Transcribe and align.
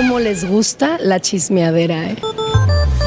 cómo 0.00 0.18
les 0.18 0.48
gusta 0.48 0.96
la 0.98 1.20
chismeadera, 1.20 2.06
¿eh? 2.06 2.16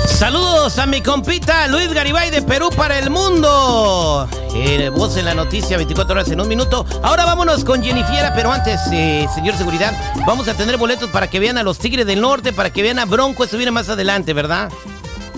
Saludos 0.05 0.77
a 0.77 0.85
mi 0.85 1.01
compita 1.01 1.67
Luis 1.67 1.91
Garibay 1.91 2.29
de 2.29 2.43
Perú 2.43 2.69
para 2.77 2.99
el 2.99 3.09
mundo. 3.09 4.29
Eh, 4.53 4.89
voz 4.89 5.17
en 5.17 5.25
la 5.25 5.33
noticia, 5.33 5.77
24 5.77 6.13
horas 6.13 6.29
en 6.29 6.39
un 6.39 6.47
minuto. 6.47 6.85
Ahora 7.01 7.25
vámonos 7.25 7.63
con 7.63 7.81
Jennifer, 7.81 8.31
pero 8.35 8.51
antes, 8.51 8.79
eh, 8.91 9.27
señor 9.33 9.55
seguridad, 9.55 9.91
vamos 10.27 10.47
a 10.47 10.53
tener 10.53 10.77
boletos 10.77 11.09
para 11.09 11.27
que 11.27 11.39
vean 11.39 11.57
a 11.57 11.63
los 11.63 11.79
Tigres 11.79 12.05
del 12.05 12.21
Norte, 12.21 12.53
para 12.53 12.69
que 12.69 12.83
vean 12.83 12.99
a 12.99 13.05
Bronco. 13.05 13.43
Esto 13.43 13.57
viene 13.57 13.71
más 13.71 13.89
adelante, 13.89 14.33
¿verdad? 14.33 14.71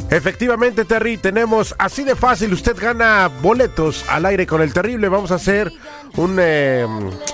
Efectivamente, 0.09 0.85
Terry, 0.85 1.17
tenemos 1.17 1.75
así 1.77 2.03
de 2.03 2.15
fácil. 2.15 2.53
Usted 2.53 2.77
gana 2.79 3.29
boletos 3.41 4.05
al 4.07 4.25
aire 4.25 4.45
con 4.45 4.61
el 4.61 4.71
terrible. 4.71 5.09
Vamos 5.09 5.31
a 5.31 5.35
hacer 5.35 5.71
un, 6.15 6.37
eh, 6.39 6.85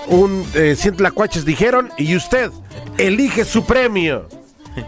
un 0.08 0.46
eh, 0.54 0.76
Cuaches 1.14 1.44
dijeron 1.44 1.90
y 1.98 2.16
usted 2.16 2.50
elige 2.98 3.44
su 3.44 3.64
premio. 3.64 4.26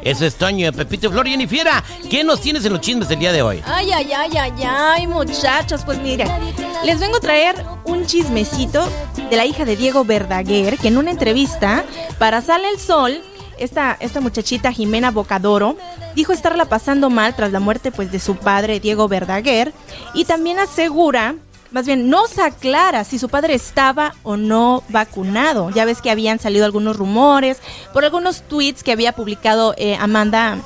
Eso 0.03 0.25
es 0.25 0.37
Toño, 0.37 0.73
Pepito 0.73 1.11
Flor 1.11 1.27
y 1.27 1.47
Fiera. 1.47 1.85
¿Qué 2.11 2.25
nos 2.25 2.41
tienes 2.41 2.65
en 2.65 2.73
los 2.73 2.81
chismes 2.81 3.09
del 3.09 3.19
día 3.19 3.33
de 3.33 3.43
hoy? 3.43 3.63
Ay, 3.67 3.93
ay, 3.93 4.13
ay, 4.13 4.37
ay, 4.37 4.53
ay, 4.67 5.07
muchachos. 5.07 5.83
Pues 5.85 5.99
mira, 6.01 6.39
les 6.85 6.99
vengo 6.99 7.19
a 7.19 7.21
traer 7.21 7.55
un 7.85 8.07
chismecito 8.07 8.89
de 9.29 9.37
la 9.37 9.45
hija 9.45 9.67
de 9.67 9.77
Diego 9.77 10.05
Verdaguer, 10.05 10.79
que 10.79 10.89
en 10.89 10.97
una 10.97 11.11
entrevista 11.11 11.85
para 12.19 12.41
Sale 12.41 12.71
el 12.71 12.79
Sol 12.79 13.21
esta, 13.59 13.97
esta 14.01 14.21
muchachita 14.21 14.73
Jimena 14.73 15.11
Bocadoro 15.11 15.77
dijo 16.15 16.33
estarla 16.33 16.67
pasando 16.67 17.11
mal 17.11 17.35
tras 17.35 17.53
la 17.53 17.61
muerte 17.61 17.91
pues 17.91 18.13
de 18.13 18.19
su 18.19 18.37
padre 18.37 18.81
Diego 18.81 19.09
Verdaguer 19.09 19.73
y 20.15 20.25
también 20.25 20.59
asegura 20.59 21.37
más 21.75 21.87
bien 21.87 22.09
no 22.09 22.29
se 22.29 22.41
aclara 22.41 23.03
si 23.03 23.19
su 23.19 23.29
padre 23.29 23.55
estaba 23.55 24.15
o 24.23 24.37
no 24.37 24.85
vacunado. 24.91 25.71
Ya 25.71 25.85
ves 25.85 26.01
que 26.01 26.11
habían 26.11 26.39
salido 26.39 26.65
algunos 26.65 26.97
rumores 26.97 27.59
por 27.93 28.05
algunos 28.05 28.43
tweets 28.43 28.85
que 28.85 28.93
había 28.93 29.11
publicado 29.11 29.75
eh, 29.77 29.97
Amanda 29.97 30.59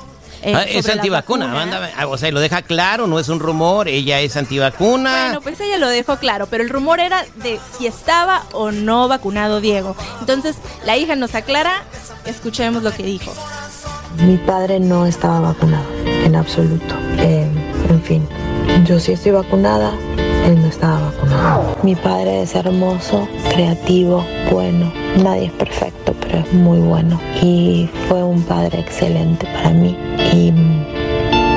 eh, 0.42 0.54
ah, 0.54 0.62
es 0.62 0.88
antivacuna, 0.88 1.50
Amanda, 1.50 1.90
o 2.08 2.16
sea, 2.16 2.30
lo 2.30 2.40
deja 2.40 2.62
claro, 2.62 3.06
no 3.06 3.18
es 3.18 3.28
un 3.28 3.40
rumor, 3.40 3.88
ella 3.88 4.20
es 4.20 4.36
antivacuna. 4.36 5.24
Bueno, 5.24 5.40
pues 5.40 5.60
ella 5.60 5.78
lo 5.78 5.88
dejó 5.88 6.16
claro, 6.16 6.46
pero 6.46 6.62
el 6.62 6.70
rumor 6.70 7.00
era 7.00 7.24
de 7.36 7.58
si 7.76 7.86
estaba 7.86 8.44
o 8.52 8.70
no 8.70 9.08
vacunado 9.08 9.60
Diego. 9.60 9.96
Entonces, 10.20 10.56
la 10.84 10.96
hija 10.96 11.16
nos 11.16 11.34
aclara, 11.34 11.82
escuchemos 12.24 12.82
lo 12.82 12.92
que 12.92 13.02
dijo. 13.02 13.32
Mi 14.24 14.36
padre 14.36 14.80
no 14.80 15.06
estaba 15.06 15.40
vacunado, 15.40 15.86
en 16.04 16.36
absoluto. 16.36 16.94
Eh, 17.18 17.46
en 17.88 18.02
fin, 18.02 18.28
yo 18.84 19.00
sí 19.00 19.12
estoy 19.12 19.32
vacunada, 19.32 19.92
Mi 21.82 21.94
padre 21.94 22.40
es 22.40 22.54
hermoso, 22.54 23.28
creativo, 23.50 24.24
bueno. 24.50 24.90
Nadie 25.22 25.46
es 25.46 25.52
perfecto, 25.52 26.14
pero 26.20 26.38
es 26.38 26.50
muy 26.54 26.78
bueno. 26.78 27.20
Y 27.42 27.86
fue 28.08 28.22
un 28.22 28.42
padre 28.42 28.80
excelente 28.80 29.46
para 29.52 29.70
mí. 29.70 29.94
Y 30.32 30.54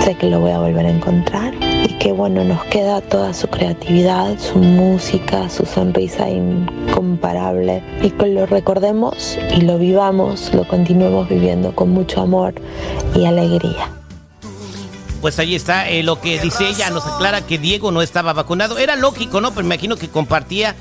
sé 0.03 0.15
que 0.15 0.29
lo 0.29 0.41
voy 0.41 0.51
a 0.51 0.59
volver 0.59 0.85
a 0.85 0.89
encontrar. 0.89 1.53
Y 1.61 1.97
que 1.99 2.11
bueno, 2.11 2.43
nos 2.43 2.65
queda 2.65 2.99
toda 2.99 3.33
su 3.33 3.47
creatividad, 3.47 4.37
su 4.37 4.59
música, 4.59 5.49
su 5.49 5.65
sonrisa 5.65 6.29
incomparable. 6.29 7.81
Y 8.01 8.09
que 8.09 8.27
lo 8.27 8.45
recordemos 8.45 9.39
y 9.55 9.61
lo 9.61 9.77
vivamos, 9.77 10.53
lo 10.53 10.67
continuemos 10.67 11.29
viviendo 11.29 11.73
con 11.73 11.91
mucho 11.91 12.19
amor 12.19 12.55
y 13.15 13.23
alegría 13.23 14.00
pues 15.21 15.39
ahí 15.39 15.55
está 15.55 15.87
eh, 15.87 16.03
lo 16.03 16.19
que 16.19 16.39
dice 16.39 16.67
ella, 16.67 16.89
nos 16.89 17.05
aclara 17.05 17.45
que 17.45 17.57
Diego 17.57 17.91
no 17.91 18.01
estaba 18.01 18.33
vacunado. 18.33 18.77
Era 18.77 18.95
lógico, 18.95 19.39
¿no? 19.39 19.51
Pero 19.51 19.61
me 19.67 19.75
imagino 19.75 19.95
que 19.95 20.09
compartía 20.09 20.75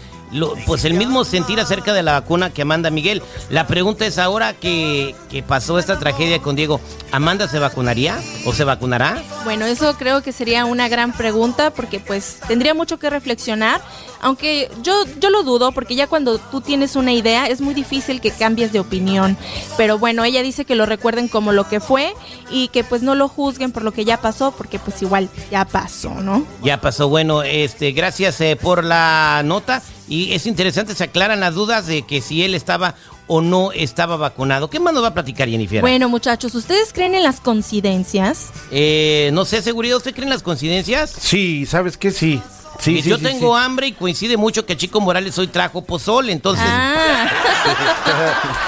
pues 0.67 0.85
el 0.85 0.95
mismo 0.95 1.25
sentir 1.25 1.61
acerca 1.61 1.93
de 1.93 2.03
la 2.03 2.13
vacuna 2.13 2.51
que 2.51 2.63
Amanda 2.63 2.91
Miguel. 2.91 3.23
La 3.49 3.67
pregunta 3.67 4.07
es 4.07 4.19
ahora 4.19 4.55
que, 4.55 5.15
que, 5.29 5.43
pasó 5.43 5.79
esta 5.79 5.99
tragedia 5.99 6.41
con 6.41 6.57
Diego, 6.57 6.81
¿Amanda 7.13 7.49
se 7.49 7.59
vacunaría 7.59 8.19
o 8.45 8.53
se 8.53 8.65
vacunará? 8.65 9.23
Bueno, 9.45 9.67
eso 9.67 9.97
creo 9.97 10.23
que 10.23 10.33
sería 10.33 10.65
una 10.65 10.89
gran 10.89 11.13
pregunta 11.13 11.71
porque 11.71 11.99
pues 11.99 12.39
tendría 12.47 12.75
mucho 12.75 12.99
que 12.99 13.11
reflexionar, 13.11 13.81
aunque 14.21 14.71
yo, 14.83 15.05
yo 15.19 15.31
lo 15.31 15.43
dudo 15.43 15.73
porque 15.73 15.95
ya 15.97 16.07
cuando 16.07 16.39
tú 16.39 16.61
tienes 16.61 16.95
una 16.95 17.13
idea 17.13 17.47
es 17.47 17.61
muy 17.61 17.75
difícil 17.75 18.21
que 18.21 18.31
cambies 18.31 18.73
de 18.73 18.81
opinión. 18.81 19.37
Pero 19.77 19.99
bueno, 19.99 20.25
ella 20.25 20.43
dice 20.43 20.65
que 20.65 20.75
lo 20.75 20.87
recuerden 20.87 21.29
como 21.29 21.53
lo 21.53 21.69
que 21.69 21.81
fue 21.81 22.15
y 22.51 22.69
que 22.69 22.85
pues 22.85 23.03
no 23.03 23.15
lo 23.15 23.29
juzguen 23.29 23.73
por 23.73 23.83
lo 23.83 23.93
que 23.93 24.05
ya 24.05 24.21
pasó 24.21 24.53
porque 24.53 24.79
pues 24.79 25.03
igual 25.03 25.29
ya 25.51 25.65
pasó, 25.65 26.11
¿no? 26.11 26.45
Ya 26.63 26.81
pasó, 26.81 27.09
bueno, 27.09 27.43
este, 27.43 27.93
gracias 27.93 28.41
eh, 28.41 28.57
por 28.61 28.85
la 28.85 29.43
nota. 29.45 29.83
Y 30.11 30.35
es 30.35 30.45
interesante, 30.47 30.97
se 30.97 31.05
aclaran 31.05 31.39
las 31.39 31.55
dudas 31.55 31.87
de 31.87 32.03
que 32.03 32.21
si 32.21 32.43
él 32.43 32.57
estaba 32.57 32.97
o 33.29 33.41
no 33.41 33.71
estaba 33.71 34.17
vacunado. 34.17 34.69
¿Qué 34.69 34.81
más 34.81 34.93
nos 34.93 35.05
va 35.05 35.09
a 35.09 35.15
platicar, 35.15 35.49
Jennifer? 35.49 35.81
Bueno, 35.81 36.09
muchachos, 36.09 36.53
¿ustedes 36.57 36.93
creen 36.93 37.15
en 37.15 37.23
las 37.23 37.39
coincidencias? 37.39 38.49
Eh, 38.73 39.31
no 39.33 39.45
sé, 39.45 39.63
seguridad, 39.63 39.99
¿usted 39.99 40.13
cree 40.13 40.25
en 40.25 40.31
las 40.31 40.43
coincidencias? 40.43 41.11
Sí, 41.11 41.65
¿sabes 41.65 41.97
qué? 41.97 42.11
Sí. 42.11 42.43
Sí, 42.81 43.03
yo 43.03 43.19
tengo 43.19 43.55
hambre 43.57 43.89
y 43.89 43.93
coincide 43.93 44.37
mucho 44.37 44.65
que 44.67 44.77
Chico 44.77 45.01
Morales 45.01 45.39
hoy 45.39 45.47
trajo 45.47 45.83
pozole, 45.83 46.33
entonces. 46.33 46.65
Ah. 46.67 47.31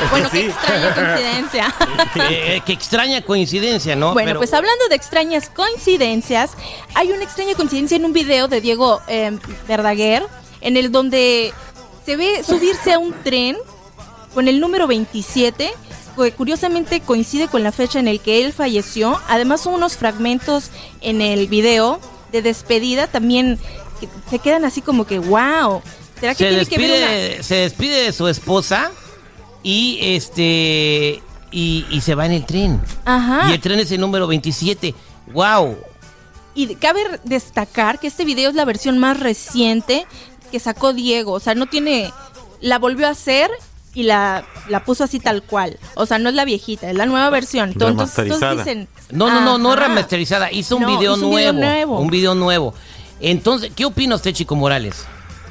bueno, 0.10 0.28
qué 0.30 0.46
extraña 0.46 0.94
coincidencia. 0.94 1.74
Eh, 2.30 2.62
qué 2.66 2.72
extraña 2.72 3.22
coincidencia, 3.22 3.96
¿no? 3.96 4.12
Bueno, 4.12 4.34
pues 4.36 4.52
hablando 4.52 4.86
de 4.88 4.96
extrañas 4.96 5.48
coincidencias, 5.48 6.52
hay 6.94 7.10
una 7.10 7.24
extraña 7.24 7.54
coincidencia 7.54 7.96
en 7.96 8.04
un 8.04 8.12
video 8.12 8.48
de 8.48 8.60
Diego 8.60 9.00
eh, 9.08 9.38
Verdaguer 9.66 10.24
en 10.62 10.76
el 10.76 10.90
donde 10.90 11.52
se 12.06 12.16
ve 12.16 12.42
subirse 12.46 12.92
a 12.92 12.98
un 12.98 13.12
tren 13.22 13.56
con 14.34 14.48
el 14.48 14.60
número 14.60 14.86
27, 14.86 15.70
que 16.16 16.32
curiosamente 16.32 17.00
coincide 17.00 17.48
con 17.48 17.62
la 17.62 17.72
fecha 17.72 17.98
en 17.98 18.08
el 18.08 18.20
que 18.20 18.44
él 18.44 18.52
falleció. 18.52 19.20
Además 19.28 19.60
son 19.60 19.74
unos 19.74 19.96
fragmentos 19.96 20.70
en 21.00 21.20
el 21.20 21.48
video 21.48 22.00
de 22.32 22.42
despedida 22.42 23.06
también 23.06 23.58
que 24.00 24.08
se 24.30 24.38
quedan 24.38 24.64
así 24.64 24.80
como 24.80 25.06
que 25.06 25.18
wow. 25.18 25.82
¿Será 26.18 26.34
que 26.34 26.50
se 26.50 26.56
despide, 26.56 27.42
se 27.42 27.54
despide 27.56 28.04
de 28.04 28.12
su 28.12 28.26
esposa 28.28 28.90
y 29.62 29.98
este 30.00 31.22
y, 31.52 32.00
se 32.00 32.14
va 32.14 32.26
en 32.26 32.32
el 32.32 32.46
tren. 32.46 32.80
Ajá. 33.04 33.50
Y 33.50 33.52
el 33.52 33.60
tren 33.60 33.78
es 33.78 33.92
el 33.92 34.00
número 34.00 34.26
27. 34.26 34.94
Wow. 35.32 35.76
Y 36.54 36.74
cabe 36.76 37.00
destacar 37.24 37.98
que 37.98 38.06
este 38.06 38.24
video 38.24 38.50
es 38.50 38.56
la 38.56 38.64
versión 38.64 38.98
más 38.98 39.20
reciente 39.20 40.06
que 40.52 40.60
sacó 40.60 40.92
Diego. 40.92 41.32
O 41.32 41.40
sea, 41.40 41.56
no 41.56 41.66
tiene. 41.66 42.12
La 42.60 42.78
volvió 42.78 43.08
a 43.08 43.10
hacer 43.10 43.50
y 43.94 44.04
la, 44.04 44.44
la 44.68 44.84
puso 44.84 45.02
así 45.02 45.18
tal 45.18 45.42
cual. 45.42 45.80
O 45.94 46.06
sea, 46.06 46.18
no 46.18 46.28
es 46.28 46.36
la 46.36 46.44
viejita, 46.44 46.88
es 46.88 46.96
la 46.96 47.06
nueva 47.06 47.28
versión. 47.30 47.70
Entonces, 47.72 48.24
dicen. 48.24 48.88
No, 49.10 49.28
no, 49.28 49.40
no, 49.40 49.58
no 49.58 49.74
remasterizada. 49.74 50.52
Hizo 50.52 50.76
un, 50.76 50.86
video, 50.86 51.16
nuevo, 51.16 51.98
un 51.98 52.08
video 52.08 52.36
nuevo. 52.36 52.74
Entonces, 53.20 53.72
¿qué 53.74 53.84
opina 53.84 54.14
usted, 54.14 54.32
Chico 54.32 54.54
Morales? 54.54 55.06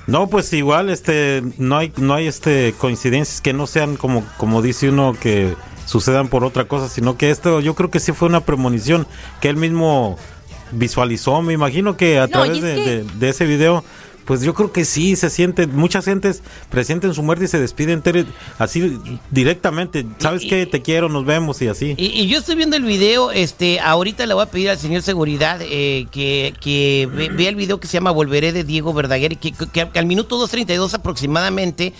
No, 0.07 0.27
pues 0.27 0.51
igual, 0.53 0.89
este, 0.89 1.43
no 1.57 1.77
hay, 1.77 1.93
no 1.97 2.13
hay 2.13 2.27
este 2.27 2.73
coincidencias 2.77 3.39
que 3.39 3.53
no 3.53 3.67
sean 3.67 3.97
como, 3.97 4.25
como 4.37 4.61
dice 4.61 4.89
uno 4.89 5.15
que 5.19 5.55
sucedan 5.85 6.27
por 6.27 6.43
otra 6.43 6.65
cosa, 6.65 6.89
sino 6.89 7.17
que 7.17 7.29
esto 7.29 7.59
yo 7.59 7.75
creo 7.75 7.91
que 7.91 7.99
sí 7.99 8.11
fue 8.11 8.27
una 8.27 8.41
premonición 8.41 9.05
que 9.39 9.49
él 9.49 9.57
mismo 9.57 10.17
visualizó, 10.71 11.41
me 11.41 11.53
imagino 11.53 11.97
que 11.97 12.19
a 12.19 12.27
través 12.27 12.61
de, 12.61 13.03
de, 13.03 13.29
ese 13.29 13.45
video 13.45 13.83
pues 14.25 14.41
yo 14.41 14.53
creo 14.53 14.71
que 14.71 14.85
sí, 14.85 15.15
se 15.15 15.29
siente, 15.29 15.67
muchas 15.67 16.05
gentes 16.05 16.41
presienten 16.69 17.13
su 17.13 17.23
muerte 17.23 17.45
y 17.45 17.47
se 17.47 17.59
despiden 17.59 18.03
así 18.59 18.99
directamente. 19.29 20.05
¿Sabes 20.19 20.43
qué? 20.47 20.65
Te 20.65 20.81
quiero, 20.81 21.09
nos 21.09 21.25
vemos 21.25 21.61
y 21.61 21.67
así. 21.67 21.95
Y, 21.97 22.27
yo 22.27 22.39
estoy 22.39 22.55
viendo 22.55 22.75
el 22.75 22.83
video, 22.83 23.31
este, 23.31 23.79
ahorita 23.79 24.25
le 24.25 24.33
voy 24.33 24.43
a 24.43 24.45
pedir 24.47 24.69
al 24.69 24.77
señor 24.77 25.01
Seguridad 25.01 25.59
eh, 25.61 26.07
que, 26.11 26.53
que 26.61 27.09
vea 27.11 27.49
el 27.49 27.55
video 27.55 27.79
que 27.79 27.87
se 27.87 27.93
llama 27.93 28.11
Volveré 28.11 28.53
de 28.53 28.63
Diego 28.63 28.93
Verdaguer, 28.93 29.37
que, 29.37 29.51
que, 29.51 29.89
que 29.89 29.99
al 29.99 30.05
minuto 30.05 30.37
2.32 30.37 30.93
aproximadamente 30.93 31.93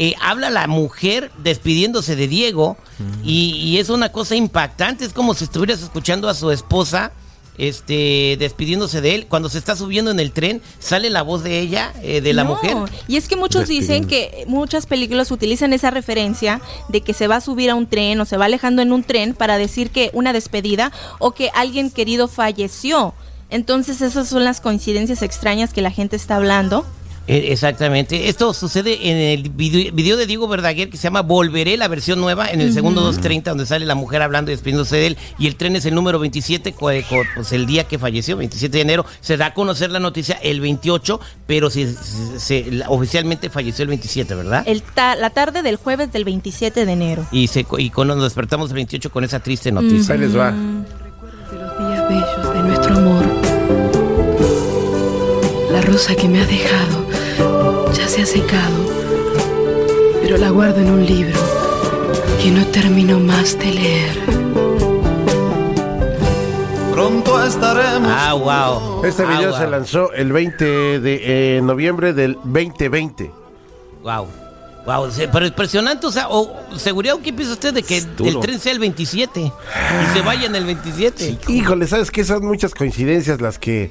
eh, 0.00 0.14
habla 0.20 0.48
la 0.50 0.68
mujer 0.68 1.32
despidiéndose 1.38 2.14
de 2.14 2.28
Diego 2.28 2.76
y, 3.24 3.50
y, 3.56 3.78
es 3.78 3.88
una 3.88 4.10
cosa 4.10 4.36
impactante, 4.36 5.04
es 5.04 5.12
como 5.12 5.34
si 5.34 5.44
estuvieras 5.44 5.82
escuchando 5.82 6.28
a 6.28 6.34
su 6.34 6.50
esposa 6.52 7.12
este, 7.58 8.36
despidiéndose 8.38 9.00
de 9.00 9.14
él. 9.14 9.26
Cuando 9.26 9.48
se 9.48 9.58
está 9.58 9.76
subiendo 9.76 10.10
en 10.10 10.20
el 10.20 10.32
tren, 10.32 10.62
sale 10.78 11.10
la 11.10 11.22
voz 11.22 11.42
de 11.42 11.60
ella, 11.60 11.92
eh, 12.02 12.20
de 12.20 12.32
la 12.32 12.44
mujer. 12.44 12.76
Y 13.06 13.16
es 13.16 13.28
que 13.28 13.36
muchos 13.36 13.68
dicen 13.68 14.06
que 14.06 14.44
muchas 14.46 14.86
películas 14.86 15.30
utilizan 15.30 15.72
esa 15.72 15.90
referencia 15.90 16.60
de 16.88 17.00
que 17.02 17.12
se 17.12 17.26
va 17.26 17.36
a 17.36 17.40
subir 17.40 17.70
a 17.70 17.74
un 17.74 17.86
tren 17.86 18.20
o 18.20 18.24
se 18.24 18.36
va 18.36 18.46
alejando 18.46 18.80
en 18.82 18.92
un 18.92 19.02
tren 19.02 19.34
para 19.34 19.58
decir 19.58 19.90
que 19.90 20.10
una 20.14 20.32
despedida 20.32 20.92
o 21.18 21.32
que 21.32 21.50
alguien 21.54 21.90
querido 21.90 22.28
falleció. 22.28 23.14
Entonces 23.50 24.02
esas 24.02 24.28
son 24.28 24.44
las 24.44 24.60
coincidencias 24.60 25.22
extrañas 25.22 25.72
que 25.72 25.82
la 25.82 25.90
gente 25.90 26.16
está 26.16 26.36
hablando. 26.36 26.84
Eh, 27.28 27.52
Exactamente. 27.52 28.28
Esto 28.28 28.54
sucede 28.54 29.10
en 29.10 29.16
el 29.18 29.50
video, 29.50 30.16
de 30.16 30.26
Diego 30.26 30.48
Verdaguer 30.48 30.88
que 30.88 30.96
se 30.96 31.04
llama 31.04 31.20
Volveré, 31.20 31.76
la 31.76 31.86
versión 31.86 32.20
nueva, 32.20 32.48
en 32.50 32.60
el 32.62 32.72
segundo 32.72 33.02
230, 33.02 33.50
donde 33.50 33.66
sale 33.66 33.84
la 33.84 33.94
mujer 33.94 34.22
hablando 34.22 34.50
y 34.50 34.54
despidiéndose 34.54 34.96
de 34.96 35.06
él. 35.08 35.16
Y 35.38 35.46
el 35.46 35.56
tren 35.56 35.76
es 35.76 35.84
el 35.84 35.94
número 35.94 36.18
27, 36.18 36.72
cu- 36.72 36.86
cu- 37.08 37.24
pues 37.34 37.52
el 37.52 37.66
día 37.66 37.84
que 37.84 37.98
falleció, 37.98 38.36
27 38.38 38.76
de 38.78 38.82
enero. 38.82 39.04
Se 39.20 39.36
da 39.36 39.46
a 39.46 39.54
conocer 39.54 39.90
la 39.90 40.00
noticia 40.00 40.36
el 40.42 40.60
28, 40.60 41.20
pero 41.46 41.68
se, 41.70 41.92
se- 41.94 42.40
se- 42.40 42.82
oficialmente 42.88 43.50
falleció 43.50 43.82
el 43.82 43.88
27, 43.88 44.34
¿verdad? 44.34 44.62
El 44.66 44.82
ta- 44.82 45.14
la 45.14 45.30
tarde 45.30 45.62
del 45.62 45.76
jueves 45.76 46.10
del 46.10 46.24
27 46.24 46.86
de 46.86 46.92
enero. 46.92 47.26
Y, 47.30 47.48
se, 47.48 47.66
y 47.78 47.90
con, 47.90 48.08
nos 48.08 48.22
despertamos 48.22 48.70
el 48.70 48.76
28 48.76 49.10
con 49.10 49.24
esa 49.24 49.40
triste 49.40 49.70
noticia. 49.70 50.14
Ahí 50.14 50.20
les 50.20 50.34
va. 50.36 50.50
De 50.52 51.58
los 51.58 51.78
días 51.78 52.08
bellos 52.08 52.54
de 52.54 52.62
nuestro 52.62 52.96
amor. 52.96 53.24
La 55.72 55.82
rosa 55.82 56.14
que 56.16 56.26
me 56.28 56.40
has 56.40 56.48
dejado 56.48 57.06
ya 57.98 58.08
se 58.08 58.22
ha 58.22 58.26
secado, 58.26 58.86
pero 60.22 60.36
la 60.38 60.50
guardo 60.50 60.80
en 60.80 60.90
un 60.90 61.04
libro 61.04 61.38
que 62.42 62.50
no 62.50 62.64
termino 62.68 63.18
más 63.18 63.58
de 63.58 63.72
leer. 63.72 64.16
Pronto 66.92 67.42
estaremos. 67.44 68.10
Ah, 68.12 68.34
wow. 68.34 69.04
Este 69.04 69.22
Ah, 69.24 69.36
video 69.38 69.50
wow. 69.50 69.58
se 69.58 69.66
lanzó 69.68 70.12
el 70.12 70.32
20 70.32 71.00
de 71.00 71.56
eh, 71.56 71.60
noviembre 71.62 72.12
del 72.12 72.34
2020. 72.44 73.30
Wow. 74.02 74.26
Wow, 74.88 75.10
pero 75.30 75.44
impresionante, 75.46 76.06
o 76.06 76.10
sea, 76.10 76.28
o, 76.30 76.56
seguridad, 76.78 77.16
¿qué 77.22 77.30
piensa 77.30 77.52
usted 77.52 77.74
de 77.74 77.82
que 77.82 77.98
el 77.98 78.40
tren 78.40 78.58
sea 78.58 78.72
el 78.72 78.78
27 78.78 79.40
y 79.42 79.52
se 80.14 80.22
vaya 80.22 80.46
en 80.46 80.56
el 80.56 80.64
27? 80.64 81.38
Híjole, 81.48 81.86
¿sabes 81.86 82.10
qué? 82.10 82.24
Son 82.24 82.42
muchas 82.46 82.72
coincidencias 82.74 83.38
las 83.42 83.58
que... 83.58 83.82
eh, 83.84 83.90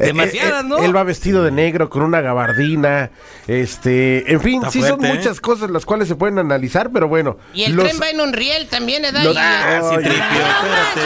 Demasiadas, 0.00 0.64
eh, 0.64 0.66
¿no? 0.66 0.78
Él 0.78 0.96
va 0.96 1.04
vestido 1.04 1.44
de 1.44 1.52
negro 1.52 1.88
con 1.88 2.02
una 2.02 2.20
gabardina, 2.22 3.10
este... 3.46 4.32
En 4.32 4.40
fin, 4.40 4.56
Está 4.56 4.72
sí 4.72 4.82
son 4.82 5.04
¿eh? 5.04 5.14
muchas 5.14 5.40
cosas 5.40 5.70
las 5.70 5.86
cuales 5.86 6.08
se 6.08 6.16
pueden 6.16 6.40
analizar, 6.40 6.90
pero 6.92 7.06
bueno. 7.06 7.36
Y 7.54 7.62
el 7.62 7.74
los- 7.76 7.86
tren 7.86 8.00
va 8.02 8.10
en 8.10 8.20
un 8.20 8.32
riel 8.32 8.66
también, 8.68 9.04
¿eh? 9.04 9.12
los- 9.12 9.36
Y- 9.36 9.38
Ah, 9.38 9.78
sí, 9.80 9.94
Oye. 9.94 10.08
tripio, 10.08 10.22
espérate. 10.24 11.00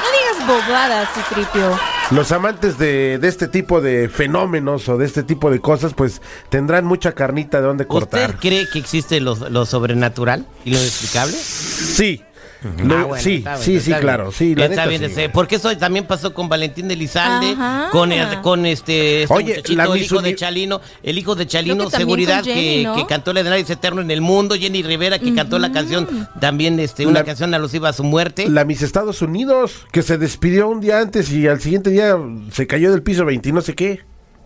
No 0.00 0.46
digas 0.46 0.46
bobadas, 0.68 1.08
Citripio. 1.12 1.76
Los 2.10 2.32
amantes 2.32 2.76
de, 2.76 3.18
de 3.18 3.28
este 3.28 3.46
tipo 3.46 3.80
de 3.80 4.08
fenómenos 4.08 4.88
o 4.88 4.98
de 4.98 5.06
este 5.06 5.22
tipo 5.22 5.48
de 5.50 5.60
cosas, 5.60 5.94
pues 5.94 6.20
tendrán 6.48 6.84
mucha 6.84 7.12
carnita 7.12 7.60
de 7.60 7.66
donde 7.68 7.84
¿Usted 7.84 7.88
cortar. 7.88 8.36
cree 8.40 8.68
que 8.68 8.80
existe 8.80 9.20
lo, 9.20 9.36
lo 9.48 9.64
sobrenatural 9.64 10.44
y 10.64 10.70
lo 10.70 10.78
inexplicable? 10.78 11.36
Sí. 11.36 12.22
Ah, 12.62 13.04
bueno, 13.04 13.16
sí, 13.16 13.38
bien, 13.38 13.46
sí, 13.58 13.80
sí, 13.80 13.86
bien. 13.90 14.00
claro. 14.00 14.32
Sí, 14.32 14.54
la 14.54 14.64
Está 14.66 14.76
neta, 14.82 14.86
bien, 14.88 15.00
sí. 15.00 15.06
este, 15.06 15.28
porque 15.30 15.56
eso 15.56 15.74
también 15.78 16.06
pasó 16.06 16.34
con 16.34 16.48
Valentín 16.48 16.90
Elizalde, 16.90 17.52
Ajá. 17.52 17.88
con, 17.90 18.12
el- 18.12 18.40
con 18.42 18.66
este, 18.66 19.22
este 19.22 19.34
Oye, 19.34 19.54
muchachito, 19.56 19.76
la 19.78 19.84
el 19.94 20.02
hijo 20.02 20.20
de 20.20 20.34
Chalino, 20.34 20.80
el 21.02 21.18
hijo 21.18 21.34
de 21.34 21.46
Chalino 21.46 21.84
que 21.88 21.96
Seguridad, 21.96 22.44
Jenny, 22.44 22.60
que, 22.78 22.82
¿no? 22.84 22.96
que 22.96 23.06
cantó 23.06 23.32
La 23.32 23.42
de 23.42 23.48
Nadie 23.50 23.62
es 23.62 23.70
Eterno 23.70 24.02
en 24.02 24.10
el 24.10 24.20
Mundo, 24.20 24.56
Jenny 24.56 24.82
Rivera, 24.82 25.18
que 25.18 25.34
cantó 25.34 25.58
la 25.58 25.72
canción, 25.72 26.28
también 26.40 26.78
este, 26.80 27.06
una 27.06 27.20
La- 27.20 27.24
canción 27.24 27.54
alusiva 27.54 27.88
a 27.88 27.92
su 27.94 28.04
muerte. 28.04 28.48
La 28.48 28.64
Miss 28.66 28.82
Estados 28.82 29.22
Unidos, 29.22 29.86
que 29.90 30.02
se 30.02 30.18
despidió 30.18 30.68
un 30.68 30.80
día 30.80 30.98
antes 31.00 31.30
y 31.32 31.46
al 31.48 31.60
siguiente 31.60 31.90
día 31.90 32.16
se 32.52 32.66
cayó 32.66 32.90
del 32.92 33.02
piso 33.02 33.24
20 33.24 33.48
y 33.48 33.52
no 33.52 33.62
sé 33.62 33.74
qué. 33.74 34.00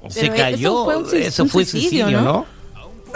se 0.09 0.29
cayó, 0.31 0.57
eso 0.57 0.85
fue 0.85 0.97
un 0.99 1.05
sus- 1.07 1.15
eso 1.15 1.43
un 1.45 1.49
fue 1.49 1.65
suicidio, 1.65 2.05
suicidio, 2.05 2.21
¿no? 2.21 2.33
¿no? 2.33 2.47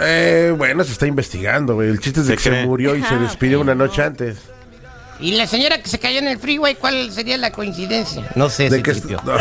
Eh, 0.01 0.53
bueno, 0.57 0.83
se 0.83 0.91
está 0.93 1.07
investigando, 1.07 1.75
güey. 1.75 1.89
El 1.89 1.99
chiste 1.99 2.21
es 2.21 2.27
de 2.27 2.37
¿Se 2.37 2.49
que 2.49 2.55
se 2.55 2.65
murió 2.65 2.95
y 2.95 3.03
se 3.03 3.15
despidió 3.17 3.59
una 3.61 3.75
no. 3.75 3.85
noche 3.85 4.01
antes. 4.01 4.37
Y 5.21 5.31
la 5.33 5.47
señora 5.47 5.81
que 5.81 5.89
se 5.89 5.99
cayó 5.99 6.19
en 6.19 6.27
el 6.27 6.39
freeway, 6.39 6.75
¿cuál 6.75 7.11
sería 7.11 7.37
la 7.37 7.51
coincidencia? 7.51 8.23
No 8.35 8.49
sé, 8.49 8.69
De 8.69 8.81
que 8.81 8.93
tripió. 8.93 9.21
no, 9.25 9.33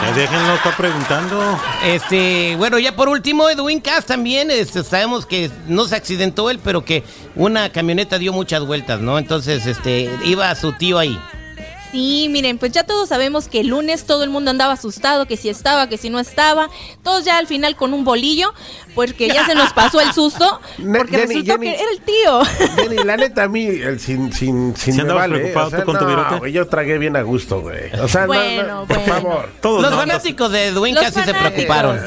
Ay, 0.00 0.14
déjenlo, 0.14 0.54
está 0.54 0.76
preguntando. 0.76 1.60
Este, 1.84 2.54
bueno, 2.56 2.78
ya 2.78 2.94
por 2.94 3.08
último, 3.08 3.50
Edwin 3.50 3.80
Cass 3.80 4.06
también, 4.06 4.50
este, 4.50 4.84
sabemos 4.84 5.26
que 5.26 5.50
no 5.66 5.86
se 5.88 5.96
accidentó 5.96 6.48
él, 6.50 6.60
pero 6.62 6.84
que 6.84 7.02
una 7.34 7.70
camioneta 7.72 8.18
dio 8.18 8.32
muchas 8.32 8.62
vueltas, 8.62 9.00
¿no? 9.00 9.18
Entonces, 9.18 9.66
este, 9.66 10.08
iba 10.24 10.54
su 10.54 10.72
tío 10.74 10.98
ahí. 10.98 11.18
Sí, 11.90 12.28
miren, 12.30 12.58
pues 12.58 12.72
ya 12.72 12.84
todos 12.84 13.08
sabemos 13.08 13.48
que 13.48 13.60
el 13.60 13.68
lunes 13.68 14.04
todo 14.04 14.22
el 14.22 14.28
mundo 14.30 14.50
andaba 14.50 14.74
asustado, 14.74 15.26
que 15.26 15.36
si 15.38 15.48
estaba, 15.48 15.88
que 15.88 15.96
si 15.96 16.10
no 16.10 16.20
estaba. 16.20 16.68
Todos 17.02 17.24
ya 17.24 17.38
al 17.38 17.46
final 17.46 17.76
con 17.76 17.94
un 17.94 18.04
bolillo, 18.04 18.52
porque 18.94 19.28
ya 19.28 19.46
se 19.46 19.54
nos 19.54 19.72
pasó 19.72 20.00
el 20.00 20.12
susto, 20.12 20.60
porque 20.96 21.16
Jenny, 21.16 21.26
resultó 21.34 21.52
Jenny. 21.52 21.66
que 21.66 21.74
era 21.80 21.90
el 21.90 22.00
tío. 22.02 22.44
Jenny, 22.76 23.04
la 23.04 23.16
neta, 23.16 23.44
a 23.44 23.48
mí, 23.48 23.64
el 23.66 23.98
sin, 24.00 24.32
sin, 24.32 24.76
sin 24.76 24.92
¿Sí 24.92 24.92
me 24.92 25.02
andabas 25.02 25.22
vale, 25.22 25.36
¿eh? 25.36 25.38
preocupado 25.40 25.66
O 25.66 25.70
sea, 25.70 25.78
tú 25.80 25.84
con 25.86 25.98
tu 25.98 26.04
no, 26.06 26.38
güey, 26.38 26.52
yo 26.52 26.66
tragué 26.68 26.98
bien 26.98 27.16
a 27.16 27.22
gusto, 27.22 27.60
güey. 27.62 27.90
O 28.00 28.06
sea, 28.08 28.22
no, 28.22 28.26
Bueno, 28.28 28.62
no, 28.80 28.86
por 28.86 28.98
bueno. 28.98 29.12
favor. 29.14 29.50
Todos 29.62 29.80
Los 29.82 29.90
no, 29.90 29.96
fanáticos 29.96 30.52
de 30.52 30.66
Edwin 30.66 30.94
se 30.96 31.10
fanáticos. 31.10 31.40
preocuparon. 31.52 32.00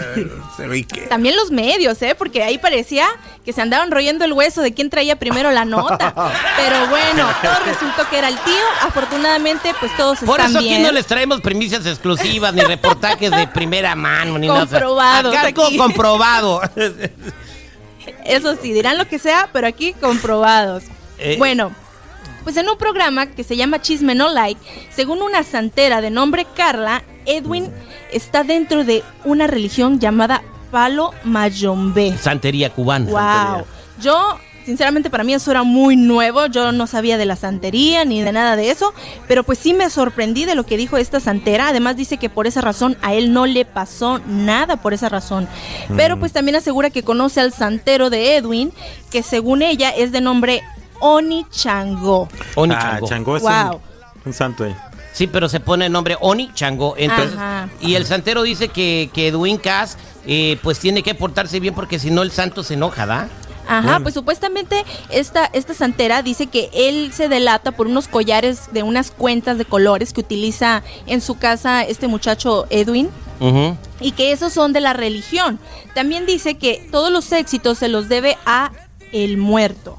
Se 0.57 0.67
ve 0.67 0.83
que- 0.83 1.01
También 1.07 1.35
los 1.35 1.49
medios, 1.49 1.99
¿eh? 2.03 2.13
Porque 2.15 2.43
ahí 2.43 2.57
parecía 2.59 3.07
que 3.43 3.51
se 3.53 3.61
andaban 3.61 3.89
royendo 3.89 4.25
el 4.25 4.33
hueso 4.33 4.61
de 4.61 4.73
quién 4.73 4.89
traía 4.91 5.15
primero 5.15 5.49
la 5.51 5.65
nota. 5.65 6.13
Pero 6.57 6.87
bueno, 6.87 7.27
todo 7.41 7.53
resultó 7.65 8.07
que 8.09 8.19
era 8.19 8.27
el 8.27 8.37
tío. 8.39 8.53
Afortunadamente, 8.81 9.70
pues 9.79 9.95
todos 9.97 10.19
Por 10.19 10.39
están 10.39 10.51
eso 10.51 10.59
aquí 10.59 10.67
bien. 10.69 10.83
no 10.83 10.91
les 10.91 11.05
traemos 11.05 11.41
primicias 11.41 11.85
exclusivas, 11.85 12.53
ni 12.53 12.61
reportajes 12.61 13.31
de 13.31 13.47
primera 13.47 13.95
mano, 13.95 14.37
ni 14.37 14.47
nada. 14.47 14.61
Comprobados 14.67 15.35
Acá 15.35 15.53
co- 15.53 15.65
aquí. 15.65 15.77
comprobado. 15.77 16.61
Eso 18.25 18.55
sí, 18.61 18.73
dirán 18.73 18.97
lo 18.97 19.07
que 19.07 19.19
sea, 19.19 19.49
pero 19.53 19.67
aquí 19.67 19.93
comprobados. 19.93 20.83
Eh. 21.19 21.35
Bueno, 21.37 21.71
pues 22.43 22.57
en 22.57 22.67
un 22.69 22.77
programa 22.77 23.27
que 23.27 23.43
se 23.43 23.55
llama 23.55 23.81
Chisme 23.81 24.15
No 24.15 24.29
Like, 24.29 24.59
según 24.93 25.21
una 25.21 25.43
santera 25.43 26.01
de 26.01 26.09
nombre 26.09 26.47
Carla, 26.55 27.03
Edwin 27.25 27.71
está 28.11 28.43
dentro 28.43 28.83
de 28.83 29.03
una 29.23 29.45
religión 29.47 29.99
llamada 29.99 30.41
Palo 30.71 31.13
Mayombe. 31.23 32.17
Santería 32.17 32.71
cubana. 32.71 33.05
Wow. 33.55 33.65
Yo, 34.01 34.39
sinceramente, 34.71 35.09
para 35.09 35.23
mí 35.23 35.33
eso 35.33 35.51
era 35.51 35.63
muy 35.63 35.95
nuevo. 35.97 36.45
Yo 36.47 36.71
no 36.71 36.87
sabía 36.87 37.17
de 37.17 37.25
la 37.25 37.35
santería 37.35 38.05
ni 38.05 38.21
de 38.21 38.31
nada 38.31 38.55
de 38.55 38.71
eso. 38.71 38.93
Pero 39.27 39.43
pues 39.43 39.59
sí 39.59 39.73
me 39.73 39.89
sorprendí 39.89 40.45
de 40.45 40.55
lo 40.55 40.65
que 40.65 40.77
dijo 40.77 40.97
esta 40.97 41.19
santera. 41.19 41.67
Además 41.67 41.97
dice 41.97 42.17
que 42.17 42.29
por 42.29 42.47
esa 42.47 42.61
razón 42.61 42.97
a 43.01 43.13
él 43.13 43.33
no 43.33 43.45
le 43.45 43.65
pasó 43.65 44.19
nada 44.27 44.77
por 44.77 44.93
esa 44.93 45.09
razón. 45.09 45.47
Pero 45.97 46.17
pues 46.19 46.31
también 46.31 46.55
asegura 46.55 46.89
que 46.89 47.03
conoce 47.03 47.41
al 47.41 47.51
santero 47.53 48.09
de 48.09 48.37
Edwin, 48.37 48.71
que 49.11 49.23
según 49.23 49.61
ella 49.61 49.89
es 49.89 50.11
de 50.11 50.21
nombre 50.21 50.61
Oni 51.01 51.45
Chango. 51.51 52.29
Oni 52.55 52.73
Ah, 52.75 52.81
Chango. 52.81 53.07
Chango 53.07 53.37
es 53.37 53.43
Wow. 53.43 53.51
un, 53.75 53.81
un 54.25 54.33
santo 54.33 54.63
ahí. 54.63 54.75
Sí, 55.13 55.27
pero 55.27 55.49
se 55.49 55.59
pone 55.59 55.87
el 55.87 55.91
nombre 55.91 56.15
Oni 56.21 56.49
Chango. 56.53 56.95
Entonces, 56.97 57.33
Ajá. 57.35 57.67
y 57.81 57.95
el 57.95 58.05
santero 58.05 58.43
dice 58.43 58.69
que, 58.69 59.09
que 59.13 59.27
Edwin 59.27 59.57
Cass 59.57 59.97
eh, 60.25 60.57
pues 60.63 60.79
tiene 60.79 61.03
que 61.03 61.13
portarse 61.15 61.59
bien 61.59 61.73
porque 61.73 61.99
si 61.99 62.09
no 62.11 62.21
el 62.21 62.31
santo 62.31 62.63
se 62.63 62.75
enoja, 62.75 63.05
¿da? 63.05 63.27
Ajá, 63.71 64.01
pues 64.01 64.13
supuestamente 64.13 64.83
esta, 65.09 65.45
esta 65.53 65.73
santera 65.73 66.21
dice 66.21 66.47
que 66.47 66.69
él 66.73 67.13
se 67.13 67.29
delata 67.29 67.71
por 67.71 67.87
unos 67.87 68.09
collares 68.09 68.73
de 68.73 68.83
unas 68.83 69.11
cuentas 69.11 69.57
de 69.57 69.63
colores 69.63 70.11
que 70.11 70.19
utiliza 70.19 70.83
en 71.05 71.21
su 71.21 71.37
casa 71.37 71.83
este 71.83 72.07
muchacho 72.07 72.67
Edwin. 72.69 73.09
Y 73.99 74.11
que 74.11 74.33
esos 74.33 74.53
son 74.53 74.71
de 74.71 74.81
la 74.81 74.93
religión. 74.93 75.57
También 75.95 76.27
dice 76.27 76.57
que 76.57 76.87
todos 76.91 77.11
los 77.11 77.31
éxitos 77.31 77.79
se 77.79 77.87
los 77.87 78.07
debe 78.07 78.37
a 78.45 78.71
el 79.11 79.37
muerto. 79.37 79.97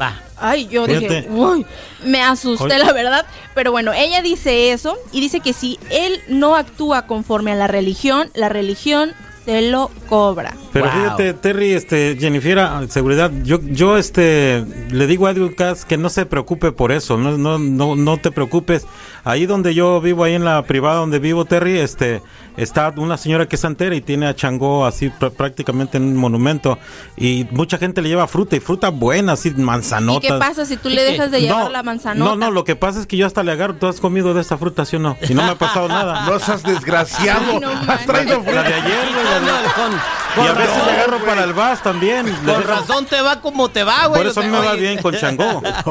Va. 0.00 0.20
Ay, 0.36 0.68
yo 0.68 0.86
dije, 0.86 1.26
uy, 1.30 1.64
me 2.04 2.22
asusté 2.22 2.78
la 2.78 2.92
verdad. 2.92 3.24
Pero 3.54 3.70
bueno, 3.72 3.92
ella 3.94 4.20
dice 4.20 4.72
eso 4.72 4.98
y 5.12 5.20
dice 5.20 5.40
que 5.40 5.52
si 5.52 5.78
él 5.90 6.20
no 6.28 6.56
actúa 6.56 7.06
conforme 7.06 7.52
a 7.52 7.54
la 7.54 7.66
religión, 7.66 8.30
la 8.34 8.48
religión 8.50 9.14
se 9.46 9.62
lo 9.70 9.90
cobra. 10.08 10.54
Pero 10.74 10.84
Wow. 10.86 10.94
fíjate, 10.94 11.32
Terry, 11.34 11.72
este, 11.72 12.16
Jennifer, 12.20 12.58
ah, 12.58 12.82
seguridad, 12.88 13.30
yo, 13.44 13.58
yo, 13.62 13.96
este, 13.96 14.62
le 14.90 15.06
digo 15.06 15.26
a 15.26 15.30
Edwin 15.30 15.54
Cass 15.54 15.86
que 15.86 15.96
no 15.96 16.10
se 16.10 16.26
preocupe 16.26 16.72
por 16.72 16.92
eso, 16.92 17.16
no, 17.16 17.38
no, 17.38 17.58
no, 17.58 17.96
no 17.96 18.18
te 18.18 18.30
preocupes. 18.30 18.86
Ahí 19.24 19.46
donde 19.46 19.72
yo 19.74 20.00
vivo, 20.02 20.24
ahí 20.24 20.34
en 20.34 20.44
la 20.44 20.62
privada 20.64 20.96
donde 20.98 21.18
vivo, 21.20 21.46
Terry, 21.46 21.78
este, 21.78 22.20
está 22.56 22.92
una 22.96 23.16
señora 23.16 23.46
que 23.46 23.56
es 23.56 23.62
santera 23.62 23.94
y 23.94 24.00
tiene 24.00 24.26
a 24.26 24.34
Changó 24.34 24.86
así 24.86 25.10
pr- 25.10 25.30
prácticamente 25.32 25.96
en 25.98 26.04
un 26.04 26.16
monumento 26.16 26.78
y 27.16 27.46
mucha 27.50 27.78
gente 27.78 28.02
le 28.02 28.08
lleva 28.08 28.26
fruta 28.26 28.56
y 28.56 28.60
fruta 28.60 28.88
buena, 28.90 29.32
así 29.32 29.50
manzanotas. 29.50 30.24
¿Y 30.24 30.32
qué 30.32 30.38
pasa 30.38 30.64
si 30.64 30.76
tú 30.76 30.88
le 30.88 31.02
dejas 31.02 31.30
de 31.30 31.40
llevar 31.40 31.70
la 31.70 31.82
manzanota? 31.82 32.30
No, 32.30 32.36
no, 32.36 32.50
lo 32.50 32.64
que 32.64 32.76
pasa 32.76 33.00
es 33.00 33.06
que 33.06 33.16
yo 33.16 33.26
hasta 33.26 33.42
le 33.42 33.52
agarro, 33.52 33.74
tú 33.74 33.86
has 33.86 34.00
comido 34.00 34.34
de 34.34 34.40
esta 34.40 34.56
fruta, 34.58 34.84
¿sí 34.84 34.96
o 34.96 34.98
no? 34.98 35.16
Y 35.28 35.34
no 35.34 35.42
me 35.42 35.50
ha 35.50 35.54
pasado 35.56 35.88
nada. 35.88 36.26
No 36.26 36.38
seas 36.38 36.62
desgraciado. 36.62 37.52
Ay, 37.52 37.60
no 37.60 37.68
Has 37.92 38.04
traído 38.06 38.42
La 38.42 38.62
de 38.62 38.74
ayer, 38.74 39.08
güey, 39.12 39.24
la 39.24 39.38
de- 39.40 39.68
Con, 39.74 40.44
Y 40.44 40.48
a 40.48 40.52
veces 40.52 40.84
le 40.86 40.92
agarro 40.92 41.18
para 41.24 41.44
el 41.44 41.52
vas 41.52 41.82
también. 41.82 42.26
Con 42.44 42.62
razón 42.62 43.06
te 43.06 43.20
va 43.20 43.40
como 43.40 43.68
te 43.70 43.84
va, 43.84 44.06
güey. 44.06 44.20
Por 44.22 44.30
eso 44.30 44.42
me 44.42 44.58
va 44.58 44.74
bien 44.74 45.00
con 45.00 45.14
Changó. 45.14 45.62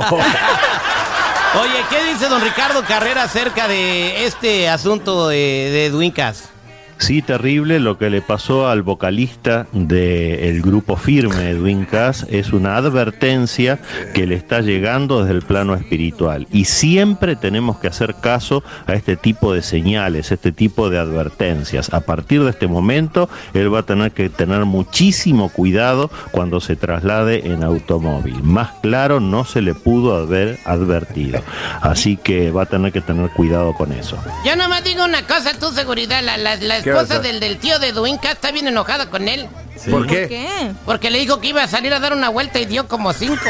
Oye, 1.62 1.86
¿qué 1.90 2.04
dice 2.12 2.28
don 2.28 2.42
Ricardo 2.42 2.84
Carrera 2.84 3.24
acerca 3.24 3.68
de 3.68 4.26
este 4.26 4.68
asunto 4.70 5.30
de, 5.30 5.38
de 5.38 5.86
Edwin 5.86 6.12
Cass? 6.12 6.50
Sí, 6.98 7.22
terrible 7.22 7.80
lo 7.80 7.98
que 7.98 8.10
le 8.10 8.22
pasó 8.22 8.68
al 8.68 8.82
vocalista 8.82 9.68
del 9.74 10.62
grupo 10.62 10.96
firme, 10.96 11.50
Edwin 11.50 11.86
Cass, 11.86 12.26
es 12.30 12.54
una 12.54 12.78
advertencia 12.78 13.80
que 14.14 14.26
le 14.26 14.36
está 14.36 14.62
llegando 14.62 15.22
desde 15.22 15.36
el 15.36 15.42
plano 15.42 15.76
espiritual. 15.76 16.48
Y 16.52 16.66
siempre 16.66 17.36
tenemos 17.36 17.80
que 17.80 17.88
hacer 17.88 18.16
caso 18.16 18.64
a 18.88 18.94
este 18.94 19.18
tipo 19.18 19.54
de 19.54 19.62
señales, 19.62 20.32
este 20.32 20.52
tipo 20.52 20.90
de 20.90 20.98
advertencias. 20.98 21.94
A 21.94 22.02
partir 22.02 22.44
de 22.44 22.52
este 22.52 22.68
momento, 22.68 23.30
él 23.54 23.74
va 23.74 23.80
a 23.80 23.84
tener 23.84 24.12
que 24.12 24.30
tener 24.30 24.66
muchísimo 24.66 25.50
cuidado 25.50 26.10
cuando 26.32 26.62
se 26.62 26.76
traslade 26.76 27.48
en 27.48 27.64
automóvil. 27.64 28.42
Más 28.42 28.72
claro, 28.82 29.20
no 29.20 29.46
se 29.46 29.62
le 29.62 29.74
pudo 29.74 30.16
haber 30.16 30.60
advertido. 30.66 31.42
Así 31.82 32.18
que 32.18 32.52
va 32.52 32.64
a 32.64 32.66
tener 32.66 32.92
que 32.92 33.02
tener 33.02 33.30
cuidado 33.32 33.74
con 33.74 33.92
eso. 33.92 34.18
Yo 34.46 34.56
nomás 34.56 34.84
digo 34.84 35.04
una 35.04 35.28
cosa, 35.28 35.52
tu 35.60 35.72
seguridad, 35.72 36.24
la, 36.24 36.38
la, 36.38 36.56
la 36.56 36.82
¿Qué 36.82 36.85
esposa 36.92 37.20
del, 37.20 37.40
del 37.40 37.58
tío 37.58 37.80
de 37.80 37.92
Duinca 37.92 38.32
está 38.32 38.52
bien 38.52 38.68
enojada 38.68 39.10
con 39.10 39.28
él. 39.28 39.48
¿Por 39.90 40.08
qué? 40.08 40.22
¿Por 40.22 40.30
qué? 40.30 40.72
Porque 40.86 41.10
le 41.10 41.20
dijo 41.20 41.40
que 41.42 41.48
iba 41.48 41.64
a 41.64 41.68
salir 41.68 41.94
a 41.94 42.00
dar 42.00 42.14
una 42.14 42.30
vuelta 42.30 42.60
y 42.60 42.66
dio 42.66 42.88
como 42.88 43.12
cinco. 43.14 43.44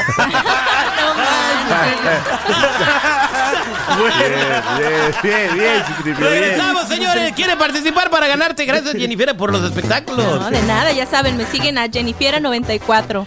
Bien, 3.97 5.13
bien, 5.23 5.53
bien, 5.57 5.83
bien. 6.03 6.17
Regresamos, 6.17 6.87
señores. 6.87 7.31
¿Quiere 7.33 7.55
participar 7.55 8.09
para 8.09 8.27
ganarte? 8.27 8.65
Gracias, 8.65 8.93
Jennifer, 8.95 9.35
por 9.37 9.51
los 9.51 9.63
espectáculos. 9.63 10.25
No, 10.41 10.49
de 10.49 10.61
nada, 10.63 10.91
ya 10.91 11.05
saben, 11.05 11.37
me 11.37 11.45
siguen 11.45 11.77
a 11.77 11.85
Jennifiera94. 11.87 13.25